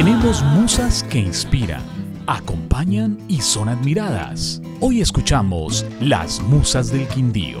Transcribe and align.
Tenemos 0.00 0.42
musas 0.42 1.02
que 1.10 1.18
inspiran, 1.18 1.82
acompañan 2.26 3.18
y 3.28 3.42
son 3.42 3.68
admiradas. 3.68 4.62
Hoy 4.80 5.02
escuchamos 5.02 5.84
Las 6.00 6.40
Musas 6.40 6.90
del 6.90 7.06
Quindío. 7.06 7.60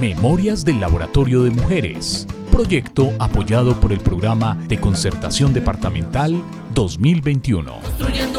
Memorias 0.00 0.64
del 0.64 0.78
Laboratorio 0.78 1.42
de 1.42 1.50
Mujeres. 1.50 2.28
Proyecto 2.52 3.10
apoyado 3.18 3.80
por 3.80 3.92
el 3.92 3.98
Programa 3.98 4.56
de 4.68 4.78
Concertación 4.78 5.52
Departamental 5.52 6.40
2021. 6.72 8.35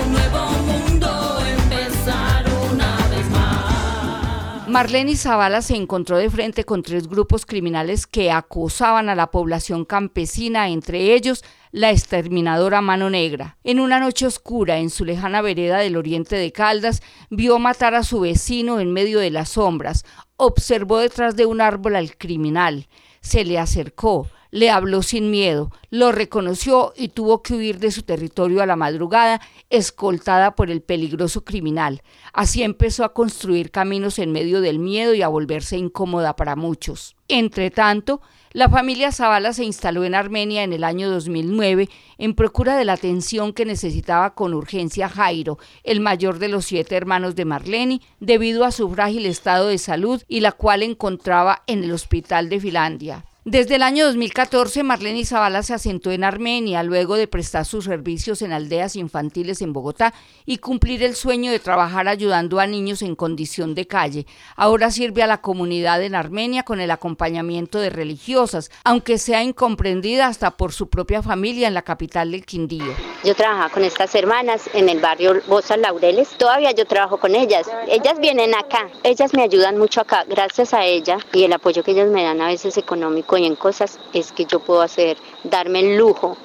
Marlene 4.78 5.16
Zavala 5.16 5.64
se 5.64 5.76
encontró 5.76 6.18
de 6.18 6.30
frente 6.30 6.64
con 6.64 6.84
tres 6.84 7.08
grupos 7.08 7.48
criminales 7.48 8.06
que 8.06 8.30
acosaban 8.30 9.10
a 9.10 9.16
la 9.16 9.32
población 9.32 9.86
campesina, 9.86 10.70
entre 10.70 11.16
ellos 11.16 11.44
la 11.72 11.90
exterminadora 11.90 12.80
Mano 12.82 13.10
Negra. 13.10 13.58
En 13.64 13.80
una 13.80 14.00
noche 14.00 14.28
oscura 14.28 14.78
en 14.78 14.92
su 14.92 15.04
lejana 15.04 15.42
vereda 15.42 15.80
del 15.80 15.98
oriente 15.98 16.36
de 16.36 16.52
Caldas, 16.52 17.02
vio 17.32 17.58
matar 17.58 17.96
a 17.96 18.04
su 18.04 18.20
vecino 18.20 18.80
en 18.80 18.94
medio 18.94 19.20
de 19.20 19.32
las 19.32 19.50
sombras, 19.50 20.06
observó 20.36 21.00
detrás 21.00 21.36
de 21.36 21.48
un 21.48 21.60
árbol 21.60 21.96
al 21.96 22.16
criminal, 22.16 22.88
se 23.20 23.46
le 23.46 23.58
acercó, 23.58 24.30
le 24.51 24.69
habló 24.69 25.04
sin 25.04 25.32
miedo, 25.32 25.71
lo 25.89 26.11
reconoció 26.11 26.93
y 26.96 27.10
tuvo 27.10 27.42
que 27.42 27.54
huir 27.54 27.79
de 27.79 27.92
su 27.92 28.04
territorio 28.04 28.61
a 28.61 28.65
la 28.65 28.75
madrugada, 28.75 29.42
escoltada 29.69 30.55
por 30.55 30.69
el 30.69 30.82
peligroso 30.82 31.43
criminal. 31.43 32.02
Así 32.33 32.64
empezó 32.64 33.03
a 33.03 33.14
construir 33.14 33.72
caminos 33.72 34.19
en 34.19 34.31
medio 34.31 34.61
del 34.61 34.80
miedo 34.80 35.14
y 35.14 35.22
a 35.22 35.28
volverse 35.28 35.77
incómoda 35.77 36.35
para 36.35 36.55
muchos. 36.55 37.16
Entretanto, 37.27 38.22
la 38.53 38.69
familia 38.69 39.11
Zavala 39.11 39.53
se 39.53 39.66
instaló 39.66 40.03
en 40.03 40.16
Armenia 40.16 40.63
en 40.63 40.73
el 40.73 40.83
año 40.83 41.09
2009 41.11 41.89
en 42.17 42.33
procura 42.33 42.75
de 42.75 42.85
la 42.85 42.94
atención 42.94 43.53
que 43.53 43.66
necesitaba 43.66 44.33
con 44.33 44.53
urgencia 44.53 45.09
Jairo, 45.09 45.59
el 45.83 46.00
mayor 46.00 46.39
de 46.39 46.47
los 46.47 46.66
siete 46.66 46.95
hermanos 46.95 47.35
de 47.35 47.45
Marlene, 47.45 48.02
debido 48.19 48.66
a 48.66 48.72
su 48.72 48.89
frágil 48.89 49.25
estado 49.25 49.67
de 49.67 49.77
salud 49.77 50.23
y 50.27 50.39
la 50.39 50.53
cual 50.53 50.81
encontraba 50.81 51.63
en 51.67 51.83
el 51.83 51.91
hospital 51.91 52.50
de 52.50 52.59
Finlandia. 52.59 53.25
Desde 53.50 53.76
el 53.76 53.84
año 53.84 54.03
2014, 54.08 54.84
Marlene 54.84 55.23
Zavala 55.23 55.64
se 55.64 55.73
asentó 55.73 56.12
en 56.12 56.26
Armenia 56.26 56.84
luego 56.84 57.16
de 57.16 57.30
prestar 57.30 57.64
sus 57.64 57.86
servicios 57.86 58.42
en 58.42 58.52
aldeas 58.52 58.98
infantiles 58.98 59.62
en 59.62 59.72
Bogotá 59.72 60.14
y 60.45 60.58
cumplir 60.58 61.02
el 61.02 61.16
sueño 61.16 61.50
de 61.50 61.59
trabajar 61.59 62.09
ayudando 62.09 62.59
a 62.59 62.68
niños 62.68 63.02
en 63.02 63.16
condición 63.16 63.73
de 63.73 63.88
calle. 63.88 64.25
Ahora 64.58 64.92
sirve 64.92 65.23
a 65.23 65.28
la 65.28 65.40
comunidad 65.40 66.03
en 66.03 66.16
Armenia 66.16 66.64
con 66.64 66.81
el 66.81 66.92
acompañamiento 66.92 67.80
de 67.80 67.90
religiosas, 67.90 68.70
aunque 68.84 69.18
sea 69.18 69.42
incomprendida 69.42 70.28
hasta 70.28 70.52
por 70.52 70.73
su 70.73 70.90
propia 70.90 71.23
familia 71.23 71.70
en 71.70 71.73
la 71.73 71.84
capital 71.84 72.31
del 72.31 72.45
Quindío. 72.45 72.94
Yo 73.23 73.34
trabajaba 73.34 73.70
con 73.70 73.86
estas 73.86 74.14
hermanas 74.14 74.70
en 74.73 74.90
el 74.90 75.00
barrio 75.00 75.42
Bozas 75.48 75.80
Laureles. 75.80 76.28
Todavía 76.38 76.73
yo 76.73 76.84
trabajo 76.84 77.18
con 77.18 77.34
ellas. 77.34 77.66
Ellas 77.88 78.20
vienen 78.20 78.53
acá. 78.56 78.90
Ellas 79.03 79.34
me 79.34 79.44
ayudan 79.44 79.78
mucho 79.78 80.02
acá. 80.02 80.25
Gracias 80.28 80.73
a 80.73 80.84
ella 80.84 81.18
y 81.31 81.45
el 81.45 81.53
apoyo 81.53 81.81
que 81.81 81.92
ellas 81.92 82.09
me 82.09 82.25
dan 82.25 82.42
a 82.42 82.48
veces 82.48 82.75
económico 82.75 83.36
y 83.38 83.45
en 83.45 83.55
cosas 83.55 83.99
es 84.13 84.31
que 84.31 84.45
yo 84.45 84.59
puedo 84.59 84.81
hacer, 84.81 85.17
darme 85.43 85.80
el 85.80 85.97
lujo 85.97 86.38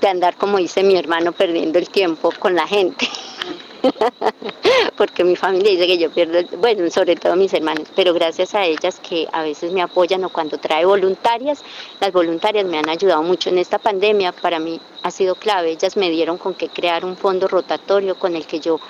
de 0.00 0.08
andar, 0.08 0.36
como 0.36 0.58
dice 0.58 0.82
mi 0.82 0.96
hermano, 0.96 1.32
perdiendo 1.32 1.78
el 1.78 1.88
tiempo 1.88 2.32
con 2.38 2.54
la 2.54 2.66
gente. 2.66 3.08
Porque 4.96 5.24
mi 5.24 5.36
familia 5.36 5.70
dice 5.70 5.86
que 5.86 5.98
yo 5.98 6.10
pierdo, 6.10 6.40
bueno, 6.58 6.90
sobre 6.90 7.16
todo 7.16 7.36
mis 7.36 7.52
hermanos, 7.52 7.88
pero 7.94 8.14
gracias 8.14 8.54
a 8.54 8.64
ellas 8.64 9.00
que 9.00 9.28
a 9.32 9.42
veces 9.42 9.72
me 9.72 9.82
apoyan 9.82 10.24
o 10.24 10.30
cuando 10.30 10.58
trae 10.58 10.84
voluntarias, 10.84 11.62
las 12.00 12.12
voluntarias 12.12 12.64
me 12.64 12.78
han 12.78 12.88
ayudado 12.88 13.22
mucho 13.22 13.50
en 13.50 13.58
esta 13.58 13.78
pandemia, 13.78 14.32
para 14.32 14.58
mí 14.58 14.80
ha 15.02 15.10
sido 15.10 15.34
clave, 15.34 15.72
ellas 15.72 15.96
me 15.96 16.10
dieron 16.10 16.38
con 16.38 16.54
que 16.54 16.68
crear 16.68 17.04
un 17.04 17.16
fondo 17.16 17.46
rotatorio 17.46 18.18
con 18.18 18.36
el 18.36 18.46
que 18.46 18.60
yo 18.60 18.80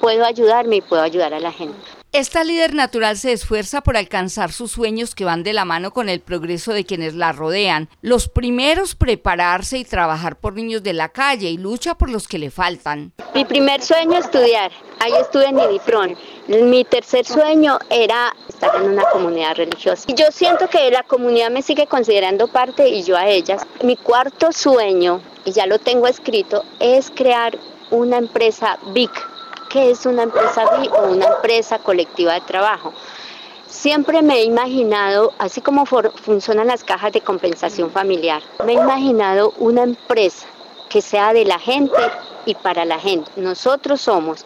puedo 0.00 0.24
ayudarme 0.24 0.76
y 0.76 0.80
puedo 0.80 1.02
ayudar 1.02 1.34
a 1.34 1.40
la 1.40 1.52
gente. 1.52 1.76
Esta 2.16 2.44
líder 2.44 2.72
natural 2.72 3.18
se 3.18 3.32
esfuerza 3.32 3.82
por 3.82 3.98
alcanzar 3.98 4.50
sus 4.50 4.72
sueños 4.72 5.14
que 5.14 5.26
van 5.26 5.42
de 5.42 5.52
la 5.52 5.66
mano 5.66 5.90
con 5.90 6.08
el 6.08 6.20
progreso 6.20 6.72
de 6.72 6.86
quienes 6.86 7.14
la 7.14 7.32
rodean. 7.32 7.90
Los 8.00 8.30
primeros 8.30 8.94
prepararse 8.94 9.76
y 9.76 9.84
trabajar 9.84 10.38
por 10.38 10.54
niños 10.54 10.82
de 10.82 10.94
la 10.94 11.10
calle 11.10 11.50
y 11.50 11.58
lucha 11.58 11.94
por 11.94 12.08
los 12.08 12.26
que 12.26 12.38
le 12.38 12.50
faltan. 12.50 13.12
Mi 13.34 13.44
primer 13.44 13.82
sueño 13.82 14.18
estudiar. 14.18 14.72
Ahí 15.00 15.12
estuve 15.20 15.44
en 15.44 15.58
Idipron. 15.58 16.16
Mi 16.48 16.86
tercer 16.86 17.26
sueño 17.26 17.78
era 17.90 18.34
estar 18.48 18.74
en 18.76 18.92
una 18.92 19.04
comunidad 19.10 19.56
religiosa. 19.56 20.04
Y 20.06 20.14
yo 20.14 20.32
siento 20.32 20.68
que 20.68 20.90
la 20.90 21.02
comunidad 21.02 21.50
me 21.50 21.60
sigue 21.60 21.86
considerando 21.86 22.48
parte 22.48 22.88
y 22.88 23.02
yo 23.02 23.18
a 23.18 23.28
ellas. 23.28 23.60
Mi 23.84 23.94
cuarto 23.94 24.52
sueño, 24.52 25.20
y 25.44 25.52
ya 25.52 25.66
lo 25.66 25.78
tengo 25.78 26.06
escrito, 26.06 26.64
es 26.80 27.10
crear 27.10 27.58
una 27.90 28.16
empresa 28.16 28.78
big 28.94 29.10
qué 29.68 29.90
es 29.90 30.06
una 30.06 30.22
empresa 30.22 30.64
o 30.92 31.12
una 31.12 31.26
empresa 31.26 31.78
colectiva 31.78 32.34
de 32.34 32.40
trabajo. 32.42 32.92
Siempre 33.66 34.22
me 34.22 34.38
he 34.38 34.44
imaginado, 34.44 35.32
así 35.38 35.60
como 35.60 35.84
funcionan 35.86 36.68
las 36.68 36.84
cajas 36.84 37.12
de 37.12 37.20
compensación 37.20 37.90
familiar, 37.90 38.42
me 38.64 38.72
he 38.72 38.76
imaginado 38.76 39.52
una 39.58 39.82
empresa 39.82 40.46
que 40.88 41.02
sea 41.02 41.32
de 41.32 41.44
la 41.44 41.58
gente 41.58 41.96
y 42.46 42.54
para 42.54 42.84
la 42.84 42.98
gente. 42.98 43.30
Nosotros 43.36 44.00
somos 44.00 44.44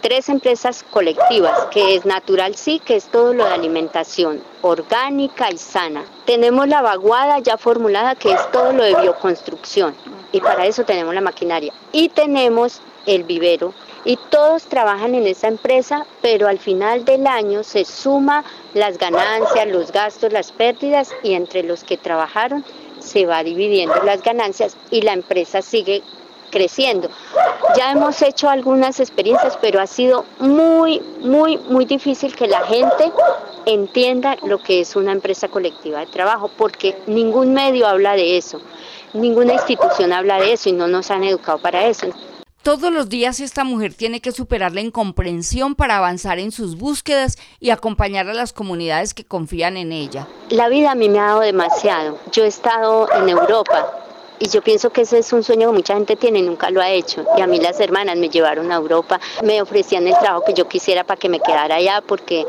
tres 0.00 0.28
empresas 0.28 0.84
colectivas, 0.90 1.66
que 1.72 1.96
es 1.96 2.06
Natural 2.06 2.54
Sí, 2.54 2.78
que 2.78 2.96
es 2.96 3.06
todo 3.06 3.34
lo 3.34 3.44
de 3.44 3.52
alimentación 3.52 4.40
orgánica 4.62 5.50
y 5.50 5.58
sana. 5.58 6.04
Tenemos 6.24 6.68
la 6.68 6.82
vaguada 6.82 7.40
ya 7.40 7.58
formulada, 7.58 8.14
que 8.14 8.32
es 8.32 8.50
todo 8.52 8.72
lo 8.72 8.84
de 8.84 8.94
bioconstrucción, 8.94 9.94
y 10.32 10.40
para 10.40 10.66
eso 10.66 10.84
tenemos 10.84 11.14
la 11.14 11.20
maquinaria. 11.20 11.72
Y 11.92 12.08
tenemos 12.10 12.80
el 13.06 13.24
vivero, 13.24 13.74
y 14.06 14.16
todos 14.30 14.62
trabajan 14.66 15.16
en 15.16 15.26
esa 15.26 15.48
empresa, 15.48 16.06
pero 16.22 16.46
al 16.46 16.60
final 16.60 17.04
del 17.04 17.26
año 17.26 17.64
se 17.64 17.84
suma 17.84 18.44
las 18.72 18.98
ganancias, 18.98 19.66
los 19.66 19.90
gastos, 19.90 20.32
las 20.32 20.52
pérdidas 20.52 21.10
y 21.24 21.34
entre 21.34 21.64
los 21.64 21.82
que 21.82 21.96
trabajaron 21.96 22.64
se 23.00 23.26
va 23.26 23.42
dividiendo 23.42 23.96
las 24.04 24.22
ganancias 24.22 24.76
y 24.92 25.02
la 25.02 25.12
empresa 25.12 25.60
sigue 25.60 26.02
creciendo. 26.52 27.10
Ya 27.76 27.90
hemos 27.90 28.22
hecho 28.22 28.48
algunas 28.48 29.00
experiencias, 29.00 29.58
pero 29.60 29.80
ha 29.80 29.88
sido 29.88 30.24
muy, 30.38 31.00
muy, 31.20 31.58
muy 31.58 31.84
difícil 31.84 32.34
que 32.36 32.46
la 32.46 32.60
gente 32.60 33.12
entienda 33.66 34.36
lo 34.46 34.58
que 34.62 34.80
es 34.80 34.94
una 34.94 35.10
empresa 35.10 35.48
colectiva 35.48 35.98
de 35.98 36.06
trabajo, 36.06 36.48
porque 36.56 36.96
ningún 37.08 37.52
medio 37.52 37.88
habla 37.88 38.14
de 38.14 38.36
eso, 38.36 38.60
ninguna 39.12 39.54
institución 39.54 40.12
habla 40.12 40.38
de 40.38 40.52
eso 40.52 40.68
y 40.68 40.72
no 40.72 40.86
nos 40.86 41.10
han 41.10 41.24
educado 41.24 41.58
para 41.58 41.86
eso. 41.86 42.06
Todos 42.66 42.92
los 42.92 43.08
días 43.08 43.38
esta 43.38 43.62
mujer 43.62 43.94
tiene 43.94 44.20
que 44.20 44.32
superar 44.32 44.72
la 44.72 44.80
incomprensión 44.80 45.76
para 45.76 45.98
avanzar 45.98 46.40
en 46.40 46.50
sus 46.50 46.76
búsquedas 46.76 47.38
y 47.60 47.70
acompañar 47.70 48.28
a 48.28 48.34
las 48.34 48.52
comunidades 48.52 49.14
que 49.14 49.24
confían 49.24 49.76
en 49.76 49.92
ella. 49.92 50.26
La 50.50 50.68
vida 50.68 50.90
a 50.90 50.96
mí 50.96 51.08
me 51.08 51.20
ha 51.20 51.26
dado 51.26 51.40
demasiado. 51.42 52.18
Yo 52.32 52.42
he 52.42 52.48
estado 52.48 53.08
en 53.12 53.28
Europa, 53.28 54.05
y 54.38 54.48
yo 54.48 54.62
pienso 54.62 54.90
que 54.90 55.02
ese 55.02 55.18
es 55.18 55.32
un 55.32 55.42
sueño 55.42 55.68
que 55.70 55.76
mucha 55.76 55.94
gente 55.94 56.16
tiene 56.16 56.40
y 56.40 56.42
nunca 56.42 56.70
lo 56.70 56.80
ha 56.80 56.90
hecho. 56.90 57.24
Y 57.36 57.40
a 57.40 57.46
mí 57.46 57.58
las 57.58 57.80
hermanas 57.80 58.16
me 58.16 58.28
llevaron 58.28 58.70
a 58.70 58.76
Europa, 58.76 59.20
me 59.42 59.60
ofrecían 59.62 60.06
el 60.06 60.18
trabajo 60.18 60.44
que 60.44 60.54
yo 60.54 60.68
quisiera 60.68 61.04
para 61.04 61.18
que 61.18 61.28
me 61.28 61.40
quedara 61.40 61.76
allá 61.76 62.02
porque 62.06 62.46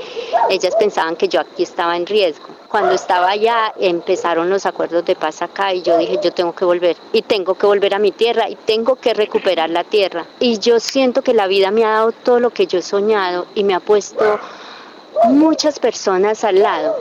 ellas 0.49 0.75
pensaban 0.77 1.15
que 1.15 1.27
yo 1.27 1.39
aquí 1.39 1.63
estaba 1.63 1.95
en 1.95 2.05
riesgo. 2.05 2.47
Cuando 2.67 2.93
estaba 2.93 3.29
allá 3.29 3.73
empezaron 3.79 4.49
los 4.49 4.65
acuerdos 4.65 5.05
de 5.05 5.15
paz 5.15 5.41
acá 5.41 5.73
y 5.73 5.81
yo 5.81 5.97
dije 5.97 6.19
yo 6.21 6.33
tengo 6.33 6.53
que 6.53 6.65
volver 6.65 6.97
y 7.13 7.21
tengo 7.21 7.55
que 7.55 7.65
volver 7.65 7.93
a 7.93 7.99
mi 7.99 8.11
tierra 8.11 8.49
y 8.49 8.55
tengo 8.55 8.97
que 8.97 9.13
recuperar 9.13 9.69
la 9.69 9.83
tierra. 9.83 10.25
Y 10.39 10.59
yo 10.59 10.79
siento 10.79 11.21
que 11.21 11.33
la 11.33 11.47
vida 11.47 11.71
me 11.71 11.85
ha 11.85 11.91
dado 11.91 12.11
todo 12.11 12.39
lo 12.39 12.49
que 12.49 12.67
yo 12.67 12.79
he 12.79 12.81
soñado 12.81 13.47
y 13.55 13.63
me 13.63 13.73
ha 13.73 13.79
puesto 13.79 14.39
muchas 15.29 15.79
personas 15.79 16.43
al 16.43 16.61
lado, 16.61 16.99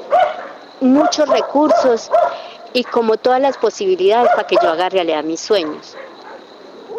muchos 0.81 1.29
recursos 1.29 2.11
y 2.77 2.85
como 2.85 3.17
todas 3.17 3.41
las 3.41 3.57
posibilidades 3.57 4.29
para 4.33 4.47
que 4.47 4.57
yo 4.63 4.69
haga 4.69 4.91
realidad 4.91 5.25
mis 5.25 5.41
sueños. 5.41 5.97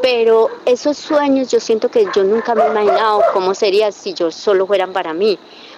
Pero 0.02 0.50
esos 0.66 0.98
sueños 0.98 1.52
yo 1.52 1.60
siento 1.60 1.90
que 1.90 2.08
yo 2.16 2.24
nunca 2.24 2.56
me 2.56 2.64
he 2.64 2.68
imaginado 2.68 3.22
cómo 3.32 3.54
sería 3.54 3.92
si 3.92 4.16
yo 4.16 4.32
solo 4.32 4.66
fueran 4.66 4.92
para 4.92 5.14
mí 5.14 5.38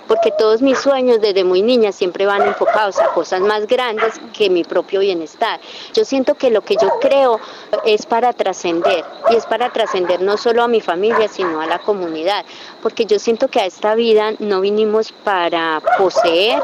porque 0.09 0.31
todos 0.31 0.63
mis 0.63 0.79
sueños 0.79 1.21
desde 1.21 1.43
muy 1.43 1.61
niña 1.61 1.91
siempre 1.91 2.25
van 2.25 2.41
enfocados 2.41 2.97
a 2.99 3.13
cosas 3.13 3.41
más 3.41 3.67
grandes 3.67 4.19
que 4.35 4.49
mi 4.49 4.63
propio 4.63 5.01
bienestar. 5.01 5.61
Yo 5.93 6.03
siento 6.03 6.33
que 6.33 6.49
lo 6.49 6.61
que 6.61 6.75
yo 6.81 6.89
creo 6.99 7.39
es 7.85 8.07
para 8.07 8.33
trascender 8.33 9.05
y 9.29 9.35
es 9.35 9.45
para 9.45 9.71
trascender 9.71 10.19
no 10.19 10.35
solo 10.37 10.63
a 10.63 10.67
mi 10.67 10.81
familia, 10.81 11.27
sino 11.27 11.61
a 11.61 11.67
la 11.67 11.77
comunidad, 11.77 12.43
porque 12.81 13.05
yo 13.05 13.19
siento 13.19 13.49
que 13.49 13.59
a 13.59 13.67
esta 13.67 13.93
vida 13.93 14.33
no 14.39 14.61
vinimos 14.61 15.11
para 15.11 15.79
poseer 15.99 16.63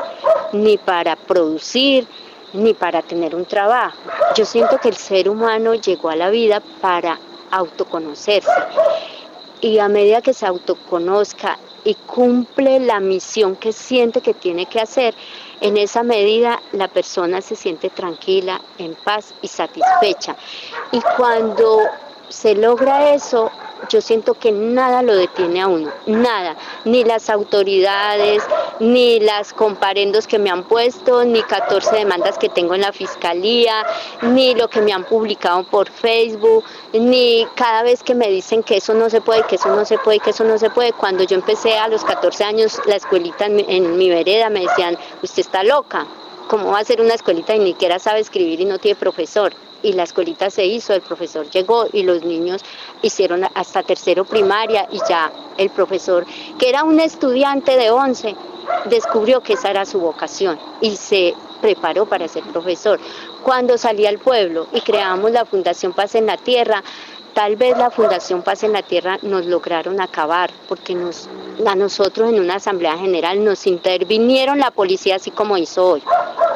ni 0.51 0.79
para 0.79 1.15
producir 1.15 2.07
ni 2.55 2.73
para 2.73 3.01
tener 3.01 3.35
un 3.35 3.45
trabajo. 3.45 3.97
Yo 4.35 4.45
siento 4.45 4.79
que 4.79 4.89
el 4.89 4.95
ser 4.95 5.29
humano 5.29 5.75
llegó 5.75 6.09
a 6.09 6.15
la 6.15 6.29
vida 6.29 6.61
para 6.81 7.19
autoconocerse 7.51 8.51
y 9.61 9.79
a 9.79 9.87
medida 9.87 10.21
que 10.21 10.33
se 10.33 10.45
autoconozca 10.45 11.57
y 11.83 11.93
cumple 11.93 12.79
la 12.79 12.99
misión 12.99 13.55
que 13.55 13.71
siente 13.71 14.21
que 14.21 14.33
tiene 14.33 14.65
que 14.65 14.79
hacer, 14.79 15.15
en 15.61 15.77
esa 15.77 16.03
medida 16.03 16.61
la 16.71 16.87
persona 16.87 17.41
se 17.41 17.55
siente 17.55 17.89
tranquila, 17.89 18.59
en 18.77 18.95
paz 18.95 19.33
y 19.41 19.47
satisfecha. 19.47 20.35
Y 20.91 20.99
cuando 21.15 21.79
se 22.29 22.55
logra 22.55 23.13
eso, 23.13 23.51
yo 23.89 24.01
siento 24.01 24.33
que 24.33 24.51
nada 24.51 25.01
lo 25.01 25.15
detiene 25.15 25.61
a 25.61 25.67
uno, 25.67 25.91
nada, 26.05 26.55
ni 26.85 27.03
las 27.03 27.29
autoridades, 27.29 28.43
ni 28.79 29.19
las 29.19 29.53
comparendos 29.53 30.27
que 30.27 30.39
me 30.39 30.49
han 30.49 30.63
puesto, 30.63 31.23
ni 31.23 31.41
14 31.43 31.95
demandas 31.95 32.37
que 32.37 32.49
tengo 32.49 32.73
en 32.73 32.81
la 32.81 32.91
fiscalía, 32.91 33.85
ni 34.21 34.55
lo 34.55 34.69
que 34.69 34.81
me 34.81 34.93
han 34.93 35.03
publicado 35.03 35.63
por 35.63 35.89
Facebook, 35.89 36.63
ni 36.93 37.47
cada 37.55 37.83
vez 37.83 38.01
que 38.03 38.15
me 38.15 38.29
dicen 38.29 38.63
que 38.63 38.77
eso 38.77 38.93
no 38.93 39.09
se 39.09 39.21
puede, 39.21 39.43
que 39.43 39.55
eso 39.55 39.69
no 39.75 39.85
se 39.85 39.97
puede, 39.97 40.19
que 40.19 40.31
eso 40.31 40.43
no 40.43 40.57
se 40.57 40.69
puede. 40.69 40.93
Cuando 40.93 41.23
yo 41.23 41.35
empecé 41.35 41.77
a 41.77 41.87
los 41.87 42.03
14 42.03 42.43
años, 42.43 42.79
la 42.85 42.95
escuelita 42.95 43.45
en 43.45 43.55
mi, 43.55 43.65
en 43.67 43.97
mi 43.97 44.09
vereda 44.09 44.49
me 44.49 44.61
decían, 44.61 44.97
usted 45.21 45.41
está 45.41 45.63
loca, 45.63 46.05
¿cómo 46.47 46.71
va 46.71 46.79
a 46.79 46.85
ser 46.85 47.01
una 47.01 47.13
escuelita 47.13 47.55
y 47.55 47.59
ni 47.59 47.71
siquiera 47.71 47.99
sabe 47.99 48.19
escribir 48.19 48.61
y 48.61 48.65
no 48.65 48.79
tiene 48.79 48.95
profesor? 48.95 49.53
Y 49.85 49.93
la 49.93 50.03
escuelita 50.03 50.49
se 50.49 50.65
hizo, 50.65 50.93
el 50.93 51.01
profesor 51.01 51.47
llegó 51.49 51.87
y 51.93 52.03
los 52.03 52.23
niños 52.23 52.63
hicieron 53.03 53.45
hasta 53.53 53.83
tercero 53.83 54.25
primaria 54.25 54.87
y 54.91 54.99
ya 55.07 55.31
el 55.57 55.69
profesor, 55.69 56.25
que 56.57 56.69
era 56.69 56.83
un 56.83 56.99
estudiante 56.99 57.77
de 57.77 57.91
11, 57.91 58.35
descubrió 58.85 59.41
que 59.41 59.53
esa 59.53 59.69
era 59.69 59.85
su 59.85 59.99
vocación 59.99 60.59
y 60.81 60.95
se 60.95 61.35
preparó 61.61 62.07
para 62.07 62.27
ser 62.27 62.43
profesor. 62.45 62.99
Cuando 63.43 63.77
salí 63.77 64.07
al 64.07 64.17
pueblo 64.17 64.67
y 64.73 64.81
creamos 64.81 65.31
la 65.31 65.45
Fundación 65.45 65.93
Paz 65.93 66.15
en 66.15 66.25
la 66.25 66.37
Tierra, 66.37 66.83
tal 67.35 67.57
vez 67.57 67.77
la 67.77 67.91
Fundación 67.91 68.43
Paz 68.43 68.63
en 68.63 68.71
la 68.71 68.81
Tierra 68.81 69.19
nos 69.21 69.45
lograron 69.45 69.99
acabar, 69.99 70.49
porque 70.69 70.95
nos, 70.95 71.27
a 71.67 71.75
nosotros 71.75 72.29
en 72.29 72.39
una 72.39 72.55
asamblea 72.55 72.97
general 72.97 73.43
nos 73.43 73.67
intervinieron 73.67 74.57
la 74.57 74.71
policía 74.71 75.17
así 75.17 75.31
como 75.31 75.57
hizo 75.57 75.85
hoy. 75.85 76.03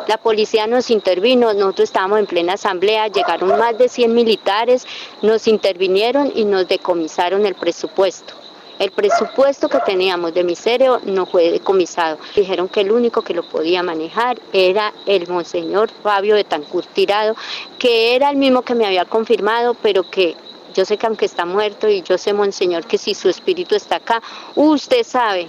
La 0.07 0.17
policía 0.17 0.67
nos 0.67 0.89
intervino, 0.89 1.53
nosotros 1.53 1.89
estábamos 1.89 2.19
en 2.19 2.27
plena 2.27 2.53
asamblea, 2.53 3.09
llegaron 3.09 3.49
más 3.59 3.77
de 3.77 3.89
100 3.89 4.13
militares, 4.13 4.87
nos 5.21 5.49
intervinieron 5.49 6.31
y 6.33 6.45
nos 6.45 6.65
decomisaron 6.65 7.45
el 7.45 7.55
presupuesto. 7.55 8.33
El 8.79 8.91
presupuesto 8.91 9.67
que 9.67 9.79
teníamos 9.79 10.33
de 10.33 10.45
miserio 10.45 11.01
no 11.03 11.25
fue 11.25 11.51
decomisado. 11.51 12.17
Dijeron 12.33 12.69
que 12.69 12.79
el 12.79 12.93
único 12.93 13.21
que 13.21 13.33
lo 13.33 13.43
podía 13.43 13.83
manejar 13.83 14.39
era 14.53 14.93
el 15.05 15.27
monseñor 15.27 15.89
Fabio 16.01 16.35
de 16.35 16.45
Tancur 16.45 16.85
Tirado, 16.85 17.35
que 17.77 18.15
era 18.15 18.29
el 18.29 18.37
mismo 18.37 18.61
que 18.61 18.75
me 18.75 18.85
había 18.85 19.03
confirmado, 19.03 19.73
pero 19.73 20.09
que 20.09 20.37
yo 20.73 20.85
sé 20.85 20.97
que 20.97 21.07
aunque 21.07 21.25
está 21.25 21.45
muerto 21.45 21.87
y 21.87 22.01
yo 22.01 22.17
sé, 22.17 22.33
monseñor, 22.33 22.85
que 22.85 22.97
si 22.97 23.13
su 23.13 23.29
espíritu 23.29 23.75
está 23.75 23.97
acá, 23.97 24.21
usted 24.55 25.03
sabe 25.03 25.47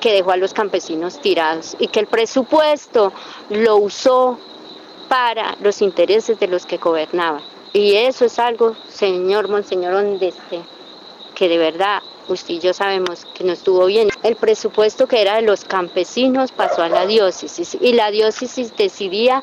que 0.00 0.12
dejó 0.12 0.32
a 0.32 0.36
los 0.36 0.52
campesinos 0.52 1.20
tirados 1.20 1.76
y 1.78 1.88
que 1.88 2.00
el 2.00 2.06
presupuesto 2.06 3.12
lo 3.50 3.76
usó 3.76 4.38
para 5.08 5.56
los 5.60 5.82
intereses 5.82 6.38
de 6.40 6.48
los 6.48 6.66
que 6.66 6.78
gobernaban. 6.78 7.42
Y 7.72 7.94
eso 7.94 8.24
es 8.24 8.38
algo, 8.38 8.76
señor 8.88 9.48
Monseñor, 9.48 9.94
donde 9.94 10.28
esté, 10.28 10.60
que 11.34 11.48
de 11.48 11.58
verdad 11.58 12.02
usted 12.28 12.54
y 12.54 12.58
yo 12.60 12.72
sabemos 12.72 13.26
que 13.34 13.44
no 13.44 13.52
estuvo 13.52 13.86
bien. 13.86 14.08
El 14.22 14.36
presupuesto 14.36 15.06
que 15.06 15.20
era 15.20 15.36
de 15.36 15.42
los 15.42 15.64
campesinos 15.64 16.52
pasó 16.52 16.82
a 16.82 16.88
la 16.88 17.06
diócesis 17.06 17.76
y 17.80 17.92
la 17.92 18.10
diócesis 18.10 18.76
decidía 18.76 19.42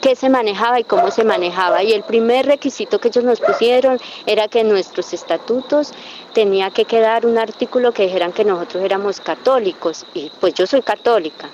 qué 0.00 0.16
se 0.16 0.28
manejaba 0.28 0.80
y 0.80 0.84
cómo 0.84 1.10
se 1.10 1.24
manejaba. 1.24 1.82
Y 1.82 1.92
el 1.92 2.02
primer 2.02 2.46
requisito 2.46 2.98
que 2.98 3.08
ellos 3.08 3.24
nos 3.24 3.40
pusieron 3.40 3.98
era 4.26 4.48
que 4.48 4.60
en 4.60 4.68
nuestros 4.68 5.12
estatutos 5.12 5.92
tenía 6.32 6.70
que 6.70 6.84
quedar 6.84 7.26
un 7.26 7.38
artículo 7.38 7.92
que 7.92 8.04
dijeran 8.04 8.32
que 8.32 8.44
nosotros 8.44 8.84
éramos 8.84 9.20
católicos. 9.20 10.06
Y 10.14 10.30
pues 10.40 10.54
yo 10.54 10.66
soy 10.66 10.82
católica, 10.82 11.48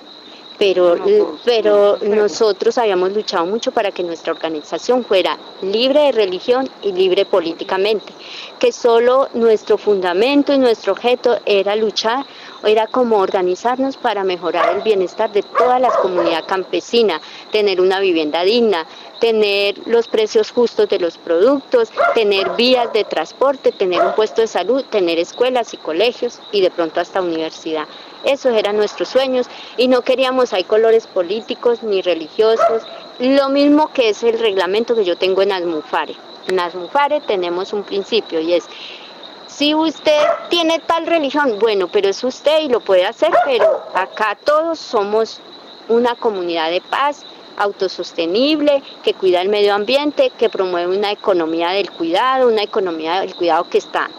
pero, 0.57 0.97
pero 1.45 1.97
nosotros 2.01 2.77
habíamos 2.77 3.11
luchado 3.13 3.45
mucho 3.45 3.71
para 3.71 3.91
que 3.91 4.03
nuestra 4.03 4.33
organización 4.33 5.03
fuera 5.03 5.37
libre 5.61 6.01
de 6.01 6.11
religión 6.11 6.69
y 6.81 6.91
libre 6.91 7.25
políticamente, 7.25 8.13
que 8.59 8.71
solo 8.71 9.29
nuestro 9.33 9.77
fundamento 9.77 10.53
y 10.53 10.57
nuestro 10.57 10.93
objeto 10.93 11.39
era 11.45 11.75
luchar 11.75 12.25
era 12.67 12.87
como 12.87 13.17
organizarnos 13.17 13.97
para 13.97 14.23
mejorar 14.23 14.75
el 14.75 14.81
bienestar 14.81 15.31
de 15.31 15.43
toda 15.43 15.79
la 15.79 15.89
comunidad 15.89 16.45
campesina, 16.45 17.21
tener 17.51 17.81
una 17.81 17.99
vivienda 17.99 18.43
digna, 18.43 18.85
tener 19.19 19.75
los 19.85 20.07
precios 20.07 20.51
justos 20.51 20.89
de 20.89 20.99
los 20.99 21.17
productos, 21.17 21.89
tener 22.13 22.49
vías 22.57 22.91
de 22.93 23.03
transporte, 23.03 23.71
tener 23.71 24.01
un 24.01 24.13
puesto 24.15 24.41
de 24.41 24.47
salud, 24.47 24.83
tener 24.89 25.19
escuelas 25.19 25.73
y 25.73 25.77
colegios 25.77 26.39
y 26.51 26.61
de 26.61 26.71
pronto 26.71 26.99
hasta 26.99 27.21
universidad. 27.21 27.87
Esos 28.23 28.53
eran 28.53 28.77
nuestros 28.77 29.09
sueños 29.09 29.47
y 29.77 29.87
no 29.87 30.01
queríamos 30.01 30.53
hay 30.53 30.63
colores 30.63 31.07
políticos 31.07 31.83
ni 31.83 32.01
religiosos, 32.01 32.83
lo 33.19 33.49
mismo 33.49 33.91
que 33.93 34.09
es 34.09 34.23
el 34.23 34.39
reglamento 34.39 34.95
que 34.95 35.05
yo 35.05 35.17
tengo 35.17 35.41
en 35.41 35.51
Asmufare. 35.51 36.15
En 36.47 36.59
Asmufare 36.59 37.21
tenemos 37.21 37.71
un 37.71 37.83
principio 37.83 38.39
y 38.39 38.53
es 38.53 38.65
si 39.55 39.75
usted 39.75 40.19
tiene 40.49 40.79
tal 40.79 41.05
religión, 41.05 41.59
bueno, 41.59 41.87
pero 41.87 42.09
es 42.09 42.23
usted 42.23 42.61
y 42.61 42.69
lo 42.69 42.79
puede 42.79 43.05
hacer, 43.05 43.31
pero 43.45 43.83
acá 43.93 44.35
todos 44.43 44.79
somos 44.79 45.39
una 45.89 46.15
comunidad 46.15 46.71
de 46.71 46.81
paz, 46.81 47.23
autosostenible, 47.57 48.81
que 49.03 49.13
cuida 49.13 49.41
el 49.41 49.49
medio 49.49 49.75
ambiente, 49.75 50.31
que 50.31 50.49
promueve 50.49 50.97
una 50.97 51.11
economía 51.11 51.69
del 51.69 51.91
cuidado, 51.91 52.47
una 52.47 52.63
economía 52.63 53.19
del 53.19 53.35
cuidado 53.35 53.69
que 53.69 53.77
está 53.77 54.09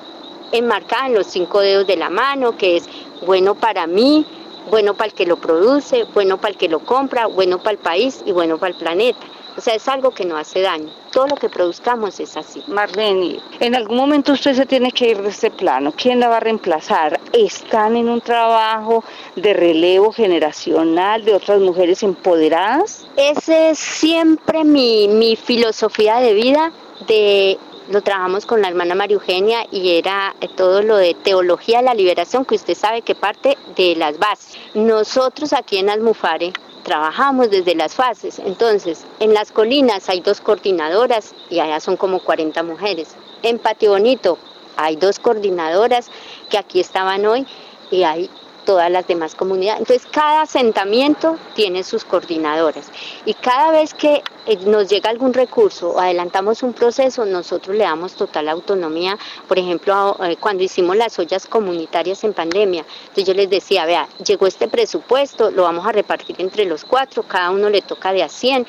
enmarcada 0.52 1.06
en 1.06 1.14
los 1.14 1.26
cinco 1.26 1.60
dedos 1.60 1.86
de 1.88 1.96
la 1.96 2.10
mano, 2.10 2.56
que 2.56 2.76
es 2.76 2.88
bueno 3.26 3.56
para 3.56 3.88
mí, 3.88 4.24
bueno 4.70 4.94
para 4.94 5.08
el 5.08 5.14
que 5.14 5.26
lo 5.26 5.36
produce, 5.36 6.04
bueno 6.14 6.38
para 6.38 6.52
el 6.52 6.56
que 6.56 6.68
lo 6.68 6.78
compra, 6.78 7.26
bueno 7.26 7.58
para 7.58 7.72
el 7.72 7.78
país 7.78 8.22
y 8.24 8.30
bueno 8.30 8.58
para 8.58 8.72
el 8.72 8.78
planeta. 8.78 9.26
O 9.56 9.60
sea, 9.60 9.74
es 9.74 9.88
algo 9.88 10.12
que 10.12 10.24
no 10.24 10.36
hace 10.36 10.60
daño. 10.60 10.92
Todo 11.14 11.28
lo 11.28 11.36
que 11.36 11.48
produzcamos 11.48 12.18
es 12.18 12.36
así. 12.36 12.60
Marlene, 12.66 13.38
en 13.60 13.76
algún 13.76 13.96
momento 13.96 14.32
usted 14.32 14.52
se 14.52 14.66
tiene 14.66 14.90
que 14.90 15.10
ir 15.10 15.22
de 15.22 15.28
este 15.28 15.48
plano. 15.48 15.92
¿Quién 15.96 16.18
la 16.18 16.28
va 16.28 16.38
a 16.38 16.40
reemplazar? 16.40 17.20
¿Están 17.32 17.94
en 17.94 18.08
un 18.08 18.20
trabajo 18.20 19.04
de 19.36 19.54
relevo 19.54 20.10
generacional 20.10 21.24
de 21.24 21.34
otras 21.34 21.60
mujeres 21.60 22.02
empoderadas? 22.02 23.06
Esa 23.16 23.70
es 23.70 23.78
siempre 23.78 24.64
mi, 24.64 25.06
mi 25.06 25.36
filosofía 25.36 26.16
de 26.16 26.34
vida 26.34 26.72
de 27.06 27.60
lo 27.90 28.02
trabajamos 28.02 28.44
con 28.44 28.60
la 28.60 28.68
hermana 28.68 28.96
María 28.96 29.14
Eugenia 29.14 29.66
y 29.70 29.96
era 29.96 30.34
todo 30.56 30.82
lo 30.82 30.96
de 30.96 31.14
teología 31.14 31.78
de 31.78 31.84
la 31.84 31.94
liberación 31.94 32.44
que 32.44 32.56
usted 32.56 32.74
sabe 32.74 33.02
que 33.02 33.14
parte 33.14 33.56
de 33.76 33.94
las 33.94 34.18
bases. 34.18 34.58
Nosotros 34.74 35.52
aquí 35.52 35.78
en 35.78 35.90
Almufare 35.90 36.52
trabajamos 36.84 37.50
desde 37.50 37.74
las 37.74 37.94
fases. 37.94 38.38
Entonces, 38.38 39.04
en 39.18 39.34
las 39.34 39.50
colinas 39.50 40.08
hay 40.08 40.20
dos 40.20 40.40
coordinadoras 40.40 41.34
y 41.50 41.58
allá 41.58 41.80
son 41.80 41.96
como 41.96 42.20
40 42.20 42.62
mujeres. 42.62 43.16
En 43.42 43.58
Patio 43.58 43.90
Bonito 43.90 44.38
hay 44.76 44.94
dos 44.94 45.18
coordinadoras 45.18 46.10
que 46.48 46.58
aquí 46.58 46.78
estaban 46.78 47.26
hoy 47.26 47.46
y 47.90 48.04
hay 48.04 48.30
todas 48.64 48.90
las 48.90 49.06
demás 49.06 49.34
comunidades. 49.34 49.80
Entonces, 49.80 50.06
cada 50.10 50.42
asentamiento 50.42 51.36
tiene 51.54 51.84
sus 51.84 52.04
coordinadoras 52.04 52.90
y 53.24 53.34
cada 53.34 53.70
vez 53.70 53.94
que 53.94 54.22
eh, 54.46 54.58
nos 54.66 54.88
llega 54.88 55.08
algún 55.08 55.32
recurso 55.32 55.90
o 55.90 56.00
adelantamos 56.00 56.62
un 56.62 56.74
proceso, 56.74 57.24
nosotros 57.24 57.76
le 57.76 57.84
damos 57.84 58.14
total 58.14 58.48
autonomía. 58.48 59.16
Por 59.48 59.58
ejemplo, 59.58 60.16
eh, 60.22 60.36
cuando 60.38 60.62
hicimos 60.62 60.96
las 60.96 61.18
ollas 61.18 61.46
comunitarias 61.46 62.24
en 62.24 62.34
pandemia, 62.34 62.84
entonces 63.02 63.24
yo 63.24 63.34
les 63.34 63.48
decía, 63.48 63.86
vea, 63.86 64.08
llegó 64.24 64.46
este 64.46 64.68
presupuesto, 64.68 65.50
lo 65.50 65.62
vamos 65.62 65.86
a 65.86 65.92
repartir 65.92 66.36
entre 66.38 66.66
los 66.66 66.84
cuatro, 66.84 67.22
cada 67.22 67.50
uno 67.50 67.70
le 67.70 67.80
toca 67.80 68.12
de 68.12 68.22
a 68.22 68.28
100 68.28 68.66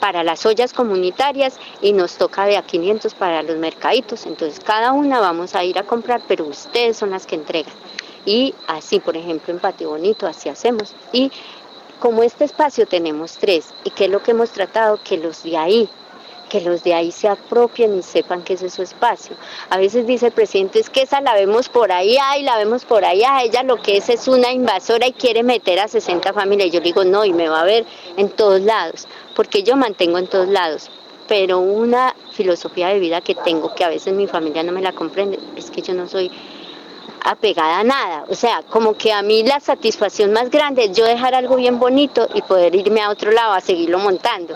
para 0.00 0.24
las 0.24 0.46
ollas 0.46 0.72
comunitarias 0.72 1.58
y 1.82 1.92
nos 1.92 2.16
toca 2.16 2.46
de 2.46 2.56
a 2.56 2.62
500 2.62 3.14
para 3.14 3.42
los 3.42 3.56
mercaditos. 3.56 4.26
Entonces, 4.26 4.60
cada 4.60 4.92
una 4.92 5.20
vamos 5.20 5.54
a 5.54 5.64
ir 5.64 5.78
a 5.78 5.82
comprar, 5.82 6.22
pero 6.26 6.46
ustedes 6.46 6.96
son 6.96 7.10
las 7.10 7.26
que 7.26 7.34
entregan. 7.34 7.74
Y 8.28 8.54
así, 8.66 9.00
por 9.00 9.16
ejemplo, 9.16 9.54
en 9.54 9.58
Patio 9.58 9.88
Bonito, 9.88 10.26
así 10.26 10.50
hacemos. 10.50 10.94
Y 11.14 11.32
como 11.98 12.22
este 12.22 12.44
espacio 12.44 12.86
tenemos 12.86 13.38
tres, 13.38 13.72
¿y 13.84 13.90
qué 13.90 14.04
es 14.04 14.10
lo 14.10 14.22
que 14.22 14.32
hemos 14.32 14.50
tratado? 14.50 15.00
Que 15.02 15.16
los 15.16 15.44
de 15.44 15.56
ahí, 15.56 15.88
que 16.50 16.60
los 16.60 16.84
de 16.84 16.92
ahí 16.92 17.10
se 17.10 17.26
apropien 17.26 17.98
y 17.98 18.02
sepan 18.02 18.42
que 18.42 18.52
ese 18.52 18.66
es 18.66 18.74
su 18.74 18.82
espacio. 18.82 19.34
A 19.70 19.78
veces 19.78 20.06
dice 20.06 20.26
el 20.26 20.32
presidente, 20.32 20.78
es 20.78 20.90
que 20.90 21.00
esa 21.00 21.22
la 21.22 21.32
vemos 21.32 21.70
por 21.70 21.90
allá 21.90 22.36
y 22.36 22.42
la 22.42 22.58
vemos 22.58 22.84
por 22.84 23.02
allá, 23.02 23.40
ella 23.42 23.62
lo 23.62 23.80
que 23.80 23.96
es 23.96 24.10
es 24.10 24.28
una 24.28 24.52
invasora 24.52 25.06
y 25.06 25.12
quiere 25.12 25.42
meter 25.42 25.80
a 25.80 25.88
60 25.88 26.34
familias. 26.34 26.70
Yo 26.70 26.80
digo, 26.80 27.04
no, 27.04 27.24
y 27.24 27.32
me 27.32 27.48
va 27.48 27.62
a 27.62 27.64
ver 27.64 27.86
en 28.18 28.28
todos 28.28 28.60
lados, 28.60 29.08
porque 29.34 29.62
yo 29.62 29.74
mantengo 29.74 30.18
en 30.18 30.26
todos 30.26 30.48
lados. 30.48 30.90
Pero 31.28 31.60
una 31.60 32.14
filosofía 32.32 32.88
de 32.88 32.98
vida 32.98 33.22
que 33.22 33.34
tengo, 33.34 33.74
que 33.74 33.84
a 33.84 33.88
veces 33.88 34.12
mi 34.12 34.26
familia 34.26 34.62
no 34.64 34.72
me 34.72 34.82
la 34.82 34.92
comprende, 34.92 35.38
es 35.56 35.70
que 35.70 35.80
yo 35.80 35.94
no 35.94 36.06
soy 36.06 36.30
apegada 37.24 37.80
a 37.80 37.84
nada. 37.84 38.24
O 38.28 38.34
sea, 38.34 38.62
como 38.70 38.94
que 38.94 39.12
a 39.12 39.22
mí 39.22 39.42
la 39.42 39.60
satisfacción 39.60 40.32
más 40.32 40.50
grande 40.50 40.84
es 40.84 40.96
yo 40.96 41.04
dejar 41.04 41.34
algo 41.34 41.56
bien 41.56 41.78
bonito 41.78 42.28
y 42.34 42.42
poder 42.42 42.74
irme 42.74 43.00
a 43.02 43.10
otro 43.10 43.30
lado 43.30 43.52
a 43.52 43.60
seguirlo 43.60 43.98
montando. 43.98 44.54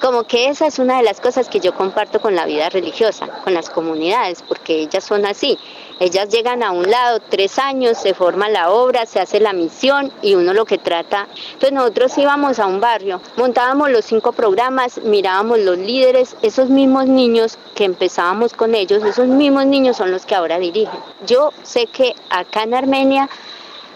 Como 0.00 0.24
que 0.24 0.48
esa 0.48 0.66
es 0.66 0.78
una 0.78 0.98
de 0.98 1.02
las 1.02 1.20
cosas 1.20 1.48
que 1.48 1.60
yo 1.60 1.74
comparto 1.74 2.20
con 2.20 2.34
la 2.34 2.44
vida 2.46 2.68
religiosa, 2.68 3.26
con 3.42 3.54
las 3.54 3.70
comunidades, 3.70 4.42
porque 4.42 4.80
ellas 4.80 5.04
son 5.04 5.24
así. 5.24 5.58
Ellas 6.00 6.28
llegan 6.28 6.62
a 6.62 6.72
un 6.72 6.90
lado, 6.90 7.20
tres 7.20 7.58
años, 7.58 7.98
se 7.98 8.14
forma 8.14 8.48
la 8.48 8.70
obra, 8.70 9.06
se 9.06 9.20
hace 9.20 9.38
la 9.38 9.52
misión 9.52 10.12
y 10.22 10.34
uno 10.34 10.52
lo 10.52 10.64
que 10.64 10.78
trata. 10.78 11.28
Entonces 11.52 11.72
nosotros 11.72 12.18
íbamos 12.18 12.58
a 12.58 12.66
un 12.66 12.80
barrio, 12.80 13.20
montábamos 13.36 13.90
los 13.90 14.04
cinco 14.04 14.32
programas, 14.32 14.98
mirábamos 14.98 15.60
los 15.60 15.78
líderes, 15.78 16.36
esos 16.42 16.68
mismos 16.68 17.06
niños 17.06 17.58
que 17.74 17.84
empezábamos 17.84 18.54
con 18.54 18.74
ellos, 18.74 19.04
esos 19.04 19.28
mismos 19.28 19.66
niños 19.66 19.96
son 19.96 20.10
los 20.10 20.26
que 20.26 20.34
ahora 20.34 20.58
dirigen. 20.58 20.98
Yo 21.26 21.52
sé 21.62 21.86
que 21.86 22.14
acá 22.28 22.64
en 22.64 22.74
Armenia 22.74 23.28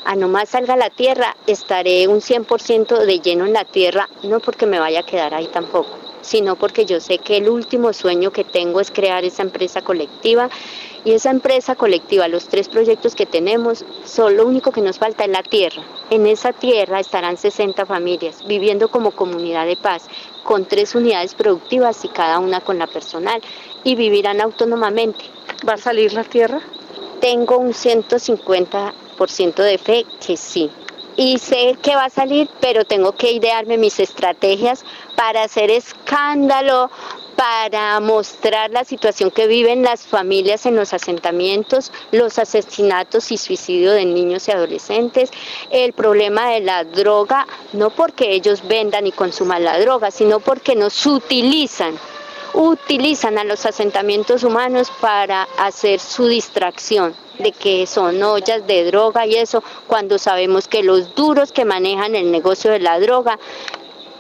a 0.05 0.15
nomás 0.15 0.49
salga 0.49 0.77
la 0.77 0.89
tierra, 0.89 1.37
estaré 1.47 2.09
un 2.09 2.21
100% 2.21 2.99
de 3.05 3.21
lleno 3.21 3.45
en 3.45 3.53
la 3.53 3.65
tierra, 3.65 4.09
no 4.23 4.41
porque 4.41 4.65
me 4.65 4.79
vaya 4.79 5.01
a 5.01 5.03
quedar 5.03 5.35
ahí 5.35 5.49
tampoco, 5.49 5.91
sino 6.29 6.57
porque 6.57 6.85
yo 6.85 7.01
sé 7.01 7.19
que 7.19 7.39
el 7.39 7.49
último 7.49 7.93
sueño 7.93 8.31
que 8.31 8.45
tengo 8.45 8.81
es 8.81 8.91
crear 8.91 9.25
esa 9.25 9.43
empresa 9.43 9.81
colectiva 9.81 10.51
y 11.05 11.13
esa 11.13 11.31
empresa 11.31 11.75
colectiva, 11.75 12.29
los 12.29 12.49
tres 12.49 12.69
proyectos 12.69 13.15
que 13.15 13.25
tenemos, 13.25 13.85
son 14.05 14.37
lo 14.37 14.47
único 14.47 14.71
que 14.71 14.83
nos 14.83 14.99
falta 14.99 15.25
es 15.25 15.31
la 15.31 15.43
tierra. 15.43 15.83
En 16.11 16.27
esa 16.27 16.53
tierra 16.53 17.01
estarán 17.01 17.39
60 17.39 17.87
familias 17.87 18.47
viviendo 18.47 18.89
como 18.91 19.13
comunidad 19.13 19.65
de 19.67 19.77
paz, 19.77 20.07
con 20.45 20.67
tres 20.67 20.95
unidades 20.95 21.35
productivas 21.35 22.05
y 22.05 22.09
cada 22.09 22.41
una 22.41 22.61
con 22.61 22.79
la 22.79 22.87
personal, 22.87 23.41
y 23.85 23.95
vivirán 23.95 24.43
autónomamente. 24.43 25.25
¿Va 25.67 25.75
a 25.75 25.79
salir 25.79 26.13
la 26.13 26.25
tierra? 26.25 26.61
Tengo 27.21 27.57
un 27.57 27.73
150% 27.73 29.63
de 29.63 29.79
fe 29.79 30.05
que 30.25 30.37
sí, 30.37 30.71
y 31.19 31.39
sé 31.39 31.77
que 31.83 31.97
va 31.97 32.05
a 32.05 32.11
salir, 32.11 32.49
pero 32.61 32.85
tengo 32.85 33.11
que 33.11 33.33
idearme 33.33 33.77
mis 33.77 33.99
estrategias 33.99 34.85
para 35.17 35.43
hacer 35.43 35.69
escándalo, 35.69 36.93
para 37.35 37.99
mostrar 37.99 38.71
la 38.71 38.85
situación 38.85 39.33
que 39.33 39.49
viven 39.49 39.83
las 39.83 40.07
familias 40.07 40.65
en 40.65 40.77
los 40.77 40.93
asentamientos, 40.93 41.91
los 42.13 42.39
asesinatos 42.39 43.33
y 43.33 43.37
suicidio 43.37 43.93
de 43.93 44.05
niños 44.05 44.47
y 44.47 44.53
adolescentes, 44.53 45.31
el 45.71 45.93
problema 45.93 46.51
de 46.51 46.61
la 46.61 46.85
droga, 46.85 47.49
no 47.73 47.91
porque 47.91 48.31
ellos 48.33 48.63
vendan 48.69 49.09
y 49.09 49.13
consuman 49.13 49.65
la 49.65 49.81
droga, 49.81 50.13
sino 50.13 50.39
porque 50.39 50.77
nos 50.77 51.05
utilizan 51.05 51.99
utilizan 52.59 53.39
a 53.39 53.45
los 53.45 53.65
asentamientos 53.67 54.43
humanos 54.43 54.91
para 55.01 55.45
hacer 55.59 56.01
su 56.01 56.27
distracción 56.27 57.15
de 57.39 57.53
que 57.53 57.87
son 57.87 58.21
ollas 58.21 58.67
de 58.67 58.85
droga 58.85 59.27
y 59.27 59.37
eso, 59.37 59.63
cuando 59.87 60.19
sabemos 60.19 60.67
que 60.67 60.83
los 60.83 61.15
duros 61.15 61.53
que 61.53 61.65
manejan 61.65 62.17
el 62.17 62.33
negocio 62.33 62.73
de 62.73 62.81
la 62.81 62.99
droga 62.99 63.39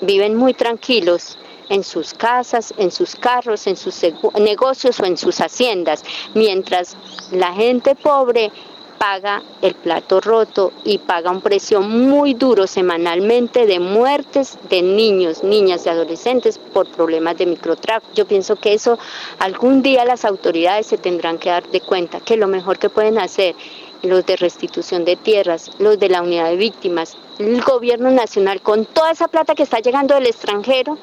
viven 0.00 0.36
muy 0.36 0.54
tranquilos 0.54 1.36
en 1.68 1.82
sus 1.82 2.14
casas, 2.14 2.72
en 2.78 2.92
sus 2.92 3.16
carros, 3.16 3.66
en 3.66 3.76
sus 3.76 4.00
negocios 4.38 5.00
o 5.00 5.04
en 5.04 5.16
sus 5.16 5.40
haciendas, 5.40 6.04
mientras 6.34 6.96
la 7.32 7.52
gente 7.52 7.96
pobre 7.96 8.52
paga 8.98 9.42
el 9.62 9.74
plato 9.74 10.20
roto 10.20 10.72
y 10.84 10.98
paga 10.98 11.30
un 11.30 11.40
precio 11.40 11.80
muy 11.80 12.34
duro 12.34 12.66
semanalmente 12.66 13.66
de 13.66 13.80
muertes 13.80 14.58
de 14.68 14.82
niños, 14.82 15.42
niñas 15.42 15.86
y 15.86 15.88
adolescentes 15.88 16.58
por 16.58 16.88
problemas 16.90 17.38
de 17.38 17.46
microtráfico. 17.46 18.12
Yo 18.14 18.26
pienso 18.26 18.56
que 18.56 18.74
eso 18.74 18.98
algún 19.38 19.82
día 19.82 20.04
las 20.04 20.24
autoridades 20.24 20.86
se 20.86 20.98
tendrán 20.98 21.38
que 21.38 21.50
dar 21.50 21.68
de 21.68 21.80
cuenta 21.80 22.20
que 22.20 22.36
lo 22.36 22.48
mejor 22.48 22.78
que 22.78 22.90
pueden 22.90 23.18
hacer 23.18 23.54
los 24.02 24.24
de 24.26 24.36
restitución 24.36 25.04
de 25.04 25.16
tierras, 25.16 25.70
los 25.78 25.98
de 25.98 26.08
la 26.08 26.22
unidad 26.22 26.50
de 26.50 26.56
víctimas, 26.56 27.16
el 27.38 27.60
gobierno 27.62 28.10
nacional 28.10 28.60
con 28.60 28.84
toda 28.84 29.10
esa 29.10 29.28
plata 29.28 29.54
que 29.54 29.62
está 29.62 29.80
llegando 29.80 30.14
del 30.14 30.26
extranjero, 30.26 30.98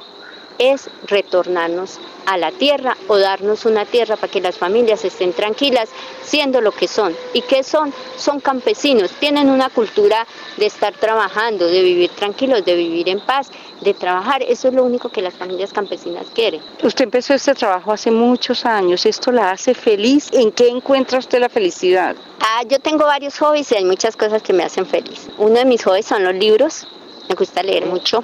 es 0.58 0.90
retornarnos 1.08 2.00
a 2.26 2.38
la 2.38 2.52
tierra 2.52 2.98
o 3.08 3.18
darnos 3.18 3.66
una 3.66 3.86
tierra 3.86 4.16
para 4.16 4.32
que 4.32 4.42
las 4.42 4.58
familias 4.58 5.06
estén 5.06 5.34
tranquilas 5.34 5.90
siendo 6.24 6.62
lo 6.62 6.72
que 6.72 6.88
son. 6.88 7.16
¿Y 7.34 7.42
qué 7.42 7.64
son? 7.64 7.94
Son 8.18 8.40
campesinos, 8.40 9.12
tienen 9.20 9.50
una 9.50 9.70
cultura 9.70 10.26
de 10.58 10.66
estar 10.66 10.94
trabajando, 10.94 11.68
de 11.68 11.82
vivir 11.84 12.10
tranquilos, 12.12 12.66
de 12.66 12.76
vivir 12.76 13.10
en 13.10 13.20
paz, 13.20 13.52
de 13.82 13.94
trabajar. 13.94 14.42
Eso 14.44 14.70
es 14.70 14.74
lo 14.74 14.84
único 14.84 15.10
que 15.10 15.22
las 15.22 15.34
familias 15.34 15.72
campesinas 15.72 16.26
quieren. 16.34 16.62
Usted 16.82 17.06
empezó 17.06 17.34
este 17.34 17.54
trabajo 17.54 17.92
hace 17.92 18.12
muchos 18.12 18.66
años, 18.66 19.06
¿esto 19.06 19.32
la 19.32 19.52
hace 19.52 19.74
feliz? 19.74 20.30
¿En 20.32 20.52
qué 20.52 20.68
encuentra 20.68 21.20
usted 21.20 21.40
la 21.40 21.50
felicidad? 21.50 22.16
Ah, 22.40 22.64
yo 22.68 22.80
tengo 22.80 23.06
varios 23.06 23.38
hobbies 23.40 23.72
y 23.72 23.76
hay 23.76 23.86
muchas 23.86 24.16
cosas 24.16 24.42
que 24.42 24.54
me 24.54 24.64
hacen 24.64 24.86
feliz. 24.86 25.28
Uno 25.38 25.56
de 25.56 25.66
mis 25.66 25.84
hobbies 25.84 26.06
son 26.06 26.24
los 26.24 26.34
libros, 26.34 26.88
me 27.30 27.36
gusta 27.36 27.64
leer 27.64 27.86
mucho 27.86 28.24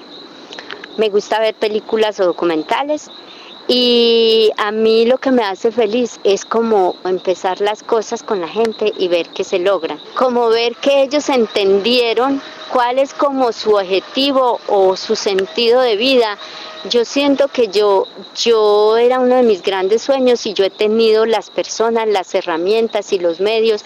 me 0.97 1.09
gusta 1.09 1.39
ver 1.39 1.55
películas 1.55 2.19
o 2.19 2.25
documentales 2.25 3.09
y 3.67 4.51
a 4.57 4.71
mí 4.71 5.05
lo 5.05 5.17
que 5.17 5.31
me 5.31 5.43
hace 5.43 5.71
feliz 5.71 6.19
es 6.23 6.43
como 6.45 6.95
empezar 7.05 7.61
las 7.61 7.83
cosas 7.83 8.23
con 8.23 8.41
la 8.41 8.47
gente 8.47 8.91
y 8.97 9.07
ver 9.07 9.29
que 9.29 9.43
se 9.43 9.59
logran, 9.59 9.99
como 10.15 10.49
ver 10.49 10.75
que 10.75 11.03
ellos 11.03 11.29
entendieron 11.29 12.41
cuál 12.71 12.99
es 12.99 13.13
como 13.13 13.51
su 13.51 13.75
objetivo 13.75 14.59
o 14.67 14.97
su 14.97 15.15
sentido 15.15 15.81
de 15.81 15.95
vida. 15.95 16.37
Yo 16.89 17.05
siento 17.05 17.47
que 17.47 17.67
yo, 17.67 18.07
yo 18.35 18.97
era 18.97 19.19
uno 19.19 19.35
de 19.35 19.43
mis 19.43 19.61
grandes 19.61 20.01
sueños 20.01 20.45
y 20.45 20.53
yo 20.53 20.65
he 20.65 20.71
tenido 20.71 21.25
las 21.25 21.49
personas, 21.49 22.07
las 22.07 22.33
herramientas 22.33 23.13
y 23.13 23.19
los 23.19 23.39
medios 23.39 23.83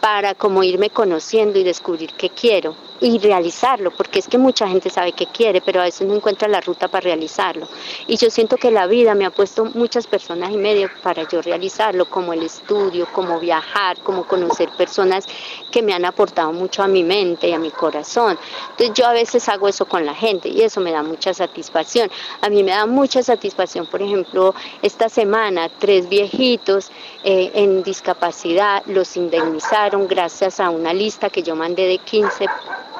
para 0.00 0.34
como 0.34 0.62
irme 0.62 0.90
conociendo 0.90 1.58
y 1.58 1.64
descubrir 1.64 2.12
qué 2.12 2.30
quiero 2.30 2.89
y 3.00 3.18
realizarlo, 3.18 3.90
porque 3.90 4.18
es 4.18 4.28
que 4.28 4.38
mucha 4.38 4.68
gente 4.68 4.90
sabe 4.90 5.12
que 5.12 5.26
quiere, 5.26 5.60
pero 5.60 5.80
a 5.80 5.84
veces 5.84 6.06
no 6.06 6.14
encuentra 6.14 6.48
la 6.48 6.60
ruta 6.60 6.88
para 6.88 7.02
realizarlo. 7.02 7.66
Y 8.06 8.16
yo 8.16 8.30
siento 8.30 8.56
que 8.56 8.70
la 8.70 8.86
vida 8.86 9.14
me 9.14 9.24
ha 9.24 9.30
puesto 9.30 9.64
muchas 9.64 10.06
personas 10.06 10.50
y 10.50 10.56
medio 10.56 10.90
para 11.02 11.26
yo 11.28 11.40
realizarlo, 11.40 12.08
como 12.08 12.32
el 12.32 12.42
estudio, 12.42 13.06
como 13.12 13.40
viajar, 13.40 13.98
como 14.02 14.26
conocer 14.26 14.68
personas 14.70 15.26
que 15.70 15.82
me 15.82 15.94
han 15.94 16.04
aportado 16.04 16.52
mucho 16.52 16.82
a 16.82 16.88
mi 16.88 17.02
mente 17.02 17.48
y 17.48 17.52
a 17.52 17.58
mi 17.58 17.70
corazón. 17.70 18.38
Entonces 18.70 18.94
yo 18.94 19.06
a 19.06 19.12
veces 19.12 19.48
hago 19.48 19.68
eso 19.68 19.86
con 19.86 20.04
la 20.04 20.14
gente 20.14 20.48
y 20.48 20.62
eso 20.62 20.80
me 20.80 20.92
da 20.92 21.02
mucha 21.02 21.32
satisfacción. 21.32 22.10
A 22.42 22.50
mí 22.50 22.62
me 22.62 22.72
da 22.72 22.86
mucha 22.86 23.22
satisfacción, 23.22 23.86
por 23.86 24.02
ejemplo, 24.02 24.54
esta 24.82 25.08
semana 25.08 25.68
tres 25.78 26.08
viejitos 26.08 26.90
eh, 27.24 27.50
en 27.54 27.82
discapacidad 27.82 28.82
los 28.86 29.16
indemnizaron 29.16 30.08
gracias 30.08 30.60
a 30.60 30.70
una 30.70 30.92
lista 30.92 31.30
que 31.30 31.42
yo 31.42 31.56
mandé 31.56 31.86
de 31.86 31.98
15 31.98 32.46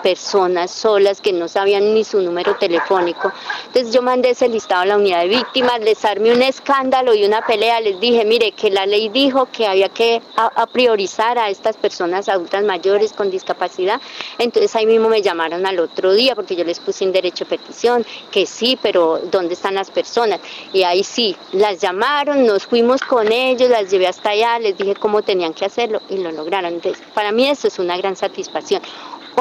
personas 0.02 0.70
solas 0.70 1.20
que 1.20 1.32
no 1.32 1.48
sabían 1.48 1.94
ni 1.94 2.04
su 2.04 2.20
número 2.20 2.56
telefónico. 2.56 3.32
Entonces 3.66 3.92
yo 3.92 4.02
mandé 4.02 4.30
ese 4.30 4.48
listado 4.48 4.82
a 4.82 4.86
la 4.86 4.96
unidad 4.96 5.20
de 5.20 5.28
víctimas, 5.28 5.80
les 5.80 6.04
armé 6.04 6.32
un 6.32 6.42
escándalo 6.42 7.14
y 7.14 7.24
una 7.24 7.44
pelea, 7.44 7.80
les 7.80 8.00
dije, 8.00 8.24
mire, 8.24 8.52
que 8.52 8.70
la 8.70 8.86
ley 8.86 9.08
dijo 9.08 9.46
que 9.46 9.66
había 9.66 9.88
que 9.88 10.22
a, 10.36 10.66
priorizar 10.66 11.38
a 11.38 11.50
estas 11.50 11.76
personas 11.76 12.28
adultas 12.28 12.64
mayores 12.64 13.12
con 13.12 13.30
discapacidad. 13.30 14.00
Entonces 14.38 14.74
ahí 14.76 14.86
mismo 14.86 15.08
me 15.08 15.22
llamaron 15.22 15.66
al 15.66 15.78
otro 15.80 16.12
día 16.12 16.34
porque 16.34 16.56
yo 16.56 16.64
les 16.64 16.80
puse 16.80 17.04
en 17.04 17.12
derecho 17.12 17.44
de 17.44 17.56
petición, 17.56 18.04
que 18.30 18.46
sí, 18.46 18.78
pero 18.80 19.20
¿dónde 19.30 19.54
están 19.54 19.74
las 19.74 19.90
personas? 19.90 20.40
Y 20.72 20.82
ahí 20.82 21.04
sí, 21.04 21.36
las 21.52 21.80
llamaron, 21.80 22.46
nos 22.46 22.66
fuimos 22.66 23.00
con 23.02 23.32
ellos, 23.32 23.70
las 23.70 23.90
llevé 23.90 24.06
hasta 24.06 24.30
allá, 24.30 24.58
les 24.58 24.76
dije 24.76 24.94
cómo 24.94 25.22
tenían 25.22 25.54
que 25.54 25.64
hacerlo 25.64 26.00
y 26.08 26.18
lo 26.18 26.32
lograron. 26.32 26.74
Entonces, 26.74 27.02
para 27.14 27.32
mí 27.32 27.48
eso 27.48 27.68
es 27.68 27.78
una 27.78 27.96
gran 27.96 28.16
satisfacción. 28.16 28.82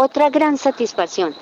Otra 0.01 0.29
gran 0.29 0.57
satisfacción 0.57 1.35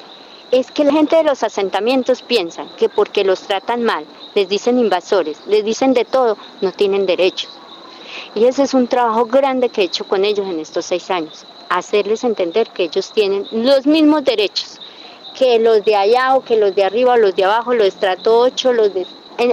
es 0.50 0.72
que 0.72 0.84
la 0.84 0.92
gente 0.92 1.16
de 1.16 1.24
los 1.24 1.44
asentamientos 1.44 2.24
piensa 2.24 2.66
que 2.76 2.90
porque 2.90 3.24
los 3.24 3.42
tratan 3.42 3.84
mal, 3.84 4.04
les 4.34 4.50
dicen 4.50 4.80
invasores, 4.80 5.38
les 5.46 5.64
dicen 5.64 5.94
de 5.94 6.06
todo, 6.06 6.40
no 6.62 6.72
tienen 6.72 7.06
derecho. 7.06 7.48
Y 8.34 8.46
ese 8.46 8.64
es 8.64 8.74
un 8.74 8.88
trabajo 8.88 9.28
grande 9.28 9.70
que 9.70 9.82
he 9.82 9.84
hecho 9.84 10.08
con 10.08 10.26
ellos 10.26 10.48
en 10.48 10.60
estos 10.60 10.88
seis 10.88 11.12
años, 11.12 11.46
hacerles 11.70 12.24
entender 12.24 12.68
que 12.72 12.86
ellos 12.86 13.12
tienen 13.12 13.46
los 13.52 13.86
mismos 13.86 14.24
derechos 14.24 14.80
que 15.38 15.60
los 15.60 15.86
de 15.86 15.96
allá 15.96 16.36
o 16.36 16.44
que 16.44 16.58
los 16.58 16.74
de 16.74 16.84
arriba 16.84 17.14
o 17.14 17.18
los 17.18 17.36
de 17.36 17.44
abajo, 17.44 17.76
los 17.76 17.84
de 17.84 17.90
estrato 17.90 18.40
8, 18.40 18.74
los 18.74 18.92
de 18.92 19.06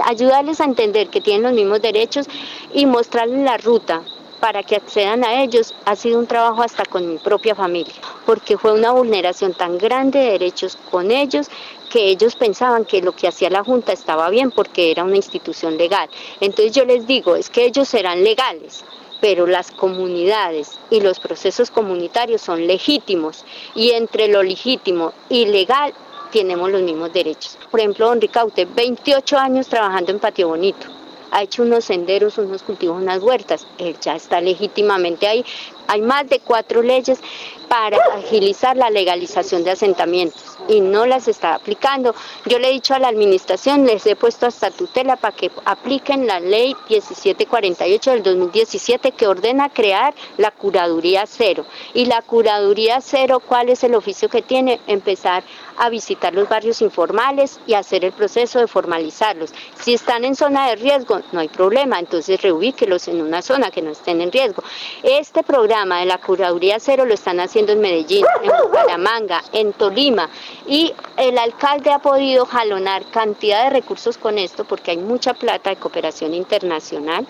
ayudarles 0.03 0.59
a 0.61 0.65
entender 0.65 1.09
que 1.09 1.21
tienen 1.21 1.43
los 1.43 1.53
mismos 1.53 1.79
derechos 1.79 2.25
y 2.73 2.87
mostrarles 2.87 3.41
la 3.41 3.57
ruta 3.57 4.01
para 4.39 4.63
que 4.63 4.75
accedan 4.75 5.23
a 5.23 5.41
ellos 5.43 5.73
ha 5.85 5.95
sido 5.95 6.19
un 6.19 6.27
trabajo 6.27 6.61
hasta 6.61 6.85
con 6.85 7.07
mi 7.07 7.17
propia 7.17 7.55
familia, 7.55 7.93
porque 8.25 8.57
fue 8.57 8.73
una 8.73 8.91
vulneración 8.91 9.53
tan 9.53 9.77
grande 9.77 10.19
de 10.19 10.31
derechos 10.31 10.77
con 10.91 11.11
ellos 11.11 11.47
que 11.89 12.09
ellos 12.09 12.35
pensaban 12.35 12.85
que 12.85 13.01
lo 13.01 13.15
que 13.15 13.27
hacía 13.27 13.49
la 13.49 13.63
Junta 13.63 13.93
estaba 13.93 14.29
bien 14.29 14.51
porque 14.51 14.91
era 14.91 15.03
una 15.03 15.15
institución 15.15 15.77
legal. 15.77 16.09
Entonces 16.41 16.73
yo 16.73 16.85
les 16.85 17.07
digo, 17.07 17.35
es 17.35 17.49
que 17.49 17.65
ellos 17.65 17.87
serán 17.87 18.23
legales, 18.23 18.83
pero 19.21 19.47
las 19.47 19.71
comunidades 19.71 20.79
y 20.89 20.99
los 20.99 21.19
procesos 21.19 21.71
comunitarios 21.71 22.41
son 22.41 22.67
legítimos 22.67 23.45
y 23.73 23.91
entre 23.91 24.27
lo 24.27 24.43
legítimo 24.43 25.13
y 25.29 25.45
legal 25.45 25.93
tenemos 26.31 26.69
los 26.69 26.81
mismos 26.81 27.13
derechos. 27.13 27.57
Por 27.71 27.79
ejemplo, 27.79 28.07
don 28.07 28.19
Ricaute, 28.19 28.65
28 28.65 29.37
años 29.37 29.67
trabajando 29.67 30.11
en 30.11 30.19
Patio 30.19 30.49
Bonito 30.49 30.94
ha 31.31 31.43
hecho 31.43 31.63
unos 31.63 31.85
senderos, 31.85 32.37
unos 32.37 32.63
cultivos, 32.63 33.01
unas 33.01 33.21
huertas, 33.21 33.67
él 33.77 33.95
ya 34.01 34.15
está 34.15 34.41
legítimamente 34.41 35.27
ahí. 35.27 35.45
Hay 35.87 36.01
más 36.01 36.27
de 36.29 36.39
cuatro 36.39 36.81
leyes 36.81 37.19
para 37.67 37.97
agilizar 38.15 38.77
la 38.77 38.89
legalización 38.89 39.63
de 39.63 39.71
asentamientos 39.71 40.57
y 40.67 40.81
no 40.81 41.05
las 41.05 41.27
está 41.27 41.55
aplicando. 41.55 42.15
Yo 42.45 42.59
le 42.59 42.69
he 42.69 42.71
dicho 42.71 42.93
a 42.93 42.99
la 42.99 43.07
administración, 43.07 43.85
les 43.85 44.05
he 44.05 44.15
puesto 44.15 44.45
hasta 44.45 44.71
tutela 44.71 45.15
para 45.15 45.35
que 45.35 45.51
apliquen 45.65 46.27
la 46.27 46.39
ley 46.39 46.75
1748 46.89 48.11
del 48.11 48.23
2017 48.23 49.11
que 49.11 49.27
ordena 49.27 49.69
crear 49.69 50.13
la 50.37 50.51
curaduría 50.51 51.25
cero. 51.27 51.65
Y 51.93 52.05
la 52.05 52.21
curaduría 52.21 53.01
cero, 53.01 53.41
¿cuál 53.45 53.69
es 53.69 53.83
el 53.83 53.95
oficio 53.95 54.29
que 54.29 54.41
tiene? 54.41 54.79
Empezar 54.87 55.43
a 55.77 55.89
visitar 55.89 56.33
los 56.33 56.47
barrios 56.47 56.81
informales 56.81 57.59
y 57.67 57.73
hacer 57.73 58.05
el 58.05 58.13
proceso 58.13 58.59
de 58.59 58.67
formalizarlos. 58.67 59.53
Si 59.77 59.93
están 59.93 60.23
en 60.23 60.35
zona 60.35 60.69
de 60.69 60.77
riesgo, 60.77 61.21
no 61.31 61.41
hay 61.41 61.49
problema, 61.49 61.99
entonces 61.99 62.41
reubíquelos 62.41 63.07
en 63.07 63.21
una 63.21 63.41
zona 63.41 63.71
que 63.71 63.81
no 63.81 63.91
estén 63.91 64.21
en 64.21 64.31
riesgo. 64.31 64.63
Este 65.03 65.43
programa 65.43 65.99
de 65.99 66.05
la 66.05 66.17
curaduría 66.17 66.79
cero 66.79 67.05
lo 67.05 67.13
están 67.13 67.39
haciendo 67.39 67.54
en 67.55 67.79
Medellín, 67.79 68.25
en 68.43 68.51
Bucaramanga, 68.63 69.41
en 69.53 69.71
Tolima 69.73 70.29
y 70.67 70.93
el 71.17 71.37
alcalde 71.37 71.89
ha 71.91 71.99
podido 71.99 72.45
jalonar 72.45 73.05
cantidad 73.11 73.63
de 73.63 73.69
recursos 73.69 74.17
con 74.17 74.37
esto 74.37 74.65
porque 74.65 74.91
hay 74.91 74.97
mucha 74.97 75.33
plata 75.33 75.69
de 75.69 75.77
cooperación 75.77 76.33
internacional 76.33 77.25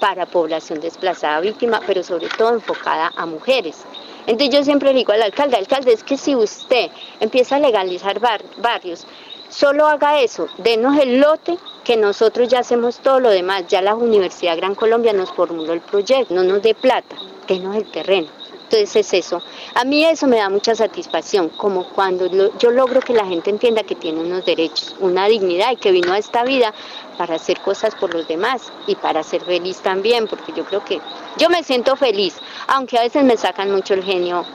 para 0.00 0.26
población 0.26 0.80
desplazada 0.80 1.40
víctima, 1.40 1.80
pero 1.86 2.02
sobre 2.02 2.28
todo 2.30 2.54
enfocada 2.54 3.12
a 3.16 3.26
mujeres. 3.26 3.84
Entonces 4.26 4.56
yo 4.56 4.64
siempre 4.64 4.92
le 4.92 4.98
digo 4.98 5.12
al 5.12 5.22
alcalde, 5.22 5.56
alcalde, 5.56 5.92
es 5.92 6.02
que 6.02 6.16
si 6.16 6.34
usted 6.34 6.90
empieza 7.20 7.56
a 7.56 7.60
legalizar 7.60 8.18
barrios, 8.18 9.06
solo 9.48 9.86
haga 9.86 10.20
eso, 10.20 10.48
denos 10.58 10.98
el 10.98 11.20
lote 11.20 11.58
que 11.84 11.96
nosotros 11.96 12.48
ya 12.48 12.60
hacemos 12.60 12.98
todo 12.98 13.20
lo 13.20 13.30
demás, 13.30 13.66
ya 13.68 13.82
la 13.82 13.94
Universidad 13.94 14.56
Gran 14.56 14.74
Colombia 14.74 15.12
nos 15.12 15.30
formuló 15.32 15.72
el 15.72 15.80
proyecto, 15.80 16.34
no 16.34 16.42
nos 16.42 16.60
dé 16.60 16.74
plata, 16.74 17.16
denos 17.46 17.76
el 17.76 17.90
terreno. 17.90 18.39
Entonces 18.72 18.94
es 18.94 19.26
eso. 19.26 19.42
A 19.74 19.82
mí 19.82 20.04
eso 20.04 20.28
me 20.28 20.36
da 20.36 20.48
mucha 20.48 20.76
satisfacción, 20.76 21.48
como 21.48 21.88
cuando 21.88 22.30
yo 22.56 22.70
logro 22.70 23.00
que 23.00 23.12
la 23.12 23.26
gente 23.26 23.50
entienda 23.50 23.82
que 23.82 23.96
tiene 23.96 24.20
unos 24.20 24.44
derechos, 24.44 24.94
una 25.00 25.26
dignidad 25.26 25.72
y 25.72 25.76
que 25.76 25.90
vino 25.90 26.12
a 26.12 26.18
esta 26.18 26.44
vida 26.44 26.72
para 27.18 27.34
hacer 27.34 27.58
cosas 27.62 27.96
por 27.96 28.14
los 28.14 28.28
demás 28.28 28.72
y 28.86 28.94
para 28.94 29.24
ser 29.24 29.42
feliz 29.42 29.78
también, 29.78 30.28
porque 30.28 30.52
yo 30.56 30.64
creo 30.64 30.84
que 30.84 31.00
yo 31.36 31.50
me 31.50 31.64
siento 31.64 31.96
feliz, 31.96 32.36
aunque 32.68 32.96
a 32.96 33.02
veces 33.02 33.24
me 33.24 33.36
sacan 33.36 33.72
mucho 33.72 33.94
el 33.94 34.04
genio. 34.04 34.46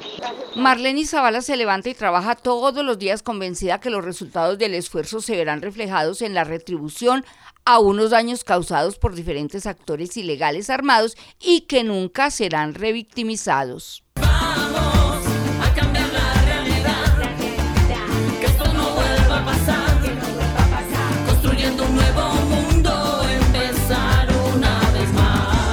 Marlene 0.55 1.05
Zavala 1.05 1.41
se 1.41 1.57
levanta 1.57 1.89
y 1.89 1.93
trabaja 1.93 2.36
todos 2.36 2.86
los 2.86 2.98
días 2.98 3.22
convencida 3.22 3.81
que 3.81 3.89
los 3.89 4.05
resultados 4.05 4.57
del 4.57 4.75
esfuerzo 4.75 5.19
se 5.19 5.36
verán 5.36 5.62
reflejados 5.62 6.22
en 6.22 6.34
la 6.34 6.45
retribución 6.45 7.25
a 7.65 7.79
unos 7.79 8.12
daños 8.12 8.43
causados 8.43 8.98
por 8.98 9.15
diferentes 9.15 9.65
actores 9.65 10.15
ilegales 10.17 10.69
armados 10.69 11.17
y 11.41 11.62
que 11.62 11.84
nunca 11.84 12.29
serán 12.31 12.75
revictimizados. 12.75 14.03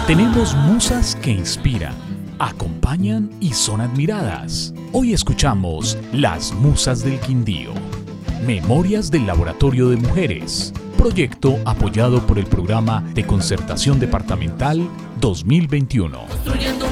Tenemos 0.06 0.54
musas 0.54 1.16
que 1.16 1.30
inspiran, 1.30 1.94
acompañan 2.38 3.30
y 3.40 3.54
son 3.54 3.80
admiradas. 3.80 4.74
Hoy 4.92 5.14
escuchamos 5.14 5.96
Las 6.12 6.52
Musas 6.52 7.02
del 7.02 7.18
Quindío. 7.20 7.72
Memorias 8.44 9.10
del 9.10 9.26
Laboratorio 9.26 9.88
de 9.88 9.96
Mujeres. 9.96 10.74
Proyecto 11.02 11.58
apoyado 11.64 12.24
por 12.28 12.38
el 12.38 12.46
Programa 12.46 13.02
de 13.12 13.26
Concertación 13.26 13.98
Departamental 13.98 14.88
2021. 15.20 16.91